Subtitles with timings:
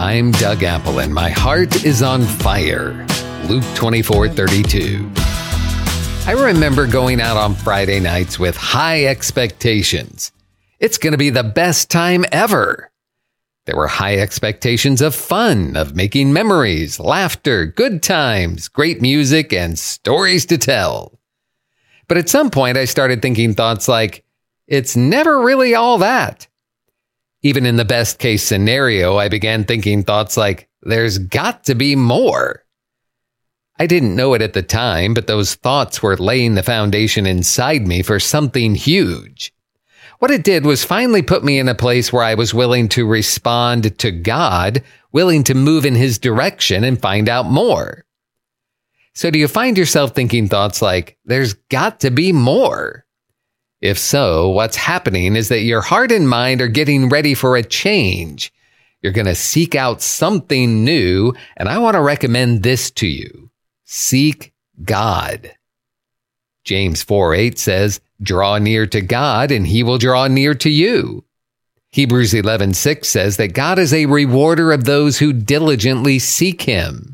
[0.00, 3.06] I'm Doug Apple and my heart is on fire.
[3.44, 5.10] Luke 24 32.
[6.26, 10.32] I remember going out on Friday nights with high expectations.
[10.78, 12.90] It's going to be the best time ever.
[13.66, 19.78] There were high expectations of fun, of making memories, laughter, good times, great music, and
[19.78, 21.20] stories to tell.
[22.08, 24.24] But at some point, I started thinking thoughts like,
[24.66, 26.48] it's never really all that.
[27.42, 31.96] Even in the best case scenario, I began thinking thoughts like, there's got to be
[31.96, 32.64] more.
[33.78, 37.86] I didn't know it at the time, but those thoughts were laying the foundation inside
[37.86, 39.54] me for something huge.
[40.18, 43.06] What it did was finally put me in a place where I was willing to
[43.06, 48.04] respond to God, willing to move in his direction and find out more.
[49.14, 53.06] So do you find yourself thinking thoughts like, there's got to be more?
[53.80, 57.62] If so, what's happening is that your heart and mind are getting ready for a
[57.62, 58.52] change.
[59.02, 63.50] You're going to seek out something new, and I want to recommend this to you.
[63.84, 64.52] Seek
[64.84, 65.52] God.
[66.64, 71.24] James 4 8 says, Draw near to God, and he will draw near to you.
[71.92, 77.09] Hebrews 11 6 says that God is a rewarder of those who diligently seek him.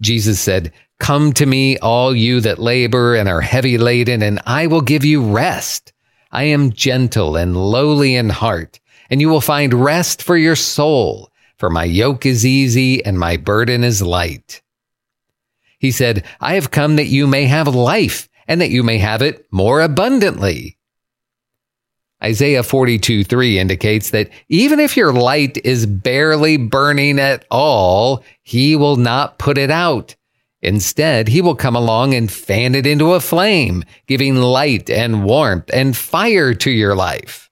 [0.00, 4.66] Jesus said, Come to me, all you that labor and are heavy laden, and I
[4.66, 5.92] will give you rest.
[6.32, 11.30] I am gentle and lowly in heart, and you will find rest for your soul,
[11.56, 14.62] for my yoke is easy and my burden is light.
[15.78, 19.22] He said, I have come that you may have life and that you may have
[19.22, 20.77] it more abundantly.
[22.22, 28.74] Isaiah 42 3 indicates that even if your light is barely burning at all, he
[28.74, 30.16] will not put it out.
[30.60, 35.70] Instead, he will come along and fan it into a flame, giving light and warmth
[35.72, 37.48] and fire to your life.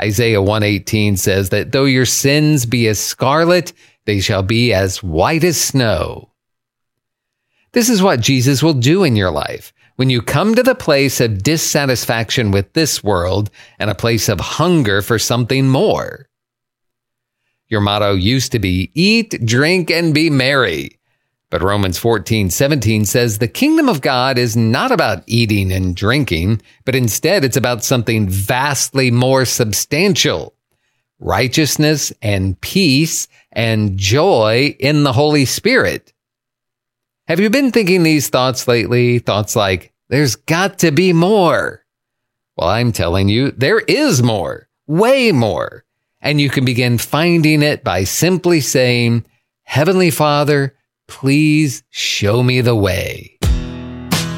[0.00, 3.72] Isaiah 118 says that though your sins be as scarlet,
[4.04, 6.30] they shall be as white as snow.
[7.70, 9.72] This is what Jesus will do in your life.
[10.02, 14.40] When you come to the place of dissatisfaction with this world and a place of
[14.40, 16.28] hunger for something more.
[17.68, 20.98] Your motto used to be eat, drink, and be merry.
[21.50, 26.62] But Romans 14, 17 says the kingdom of God is not about eating and drinking,
[26.84, 30.52] but instead it's about something vastly more substantial.
[31.20, 36.12] Righteousness and peace and joy in the Holy Spirit.
[37.28, 39.20] Have you been thinking these thoughts lately?
[39.20, 41.84] Thoughts like, there's got to be more.
[42.56, 45.84] Well, I'm telling you, there is more, way more.
[46.20, 49.24] And you can begin finding it by simply saying,
[49.64, 50.76] Heavenly Father,
[51.12, 53.38] Please show me the way.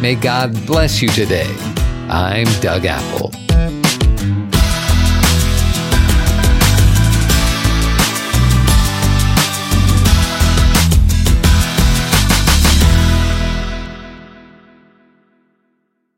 [0.00, 1.52] May God bless you today.
[2.08, 3.32] I'm Doug Apple.